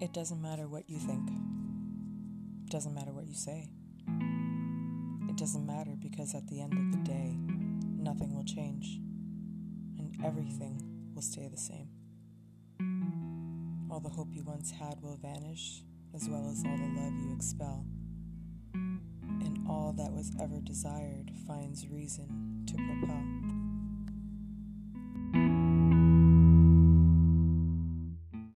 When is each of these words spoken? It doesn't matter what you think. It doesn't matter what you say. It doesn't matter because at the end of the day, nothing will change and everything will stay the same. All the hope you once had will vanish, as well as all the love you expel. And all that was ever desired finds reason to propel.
It 0.00 0.12
doesn't 0.12 0.42
matter 0.42 0.66
what 0.66 0.88
you 0.90 0.98
think. 0.98 1.30
It 2.64 2.70
doesn't 2.70 2.94
matter 2.94 3.12
what 3.12 3.26
you 3.26 3.34
say. 3.34 3.70
It 5.28 5.36
doesn't 5.36 5.64
matter 5.64 5.96
because 6.00 6.34
at 6.34 6.46
the 6.48 6.60
end 6.60 6.72
of 6.72 6.92
the 6.92 6.98
day, 7.08 7.36
nothing 7.96 8.34
will 8.34 8.44
change 8.44 9.00
and 9.98 10.16
everything 10.24 10.80
will 11.14 11.22
stay 11.22 11.48
the 11.48 11.56
same. 11.56 11.88
All 13.90 14.00
the 14.00 14.08
hope 14.08 14.28
you 14.32 14.42
once 14.42 14.72
had 14.72 15.00
will 15.00 15.16
vanish, 15.16 15.82
as 16.14 16.28
well 16.28 16.50
as 16.50 16.64
all 16.66 16.76
the 16.76 17.00
love 17.00 17.14
you 17.16 17.32
expel. 17.32 17.86
And 18.74 19.64
all 19.68 19.94
that 19.96 20.12
was 20.12 20.32
ever 20.40 20.60
desired 20.60 21.30
finds 21.46 21.86
reason 21.88 22.64
to 22.66 22.74
propel. 22.74 23.13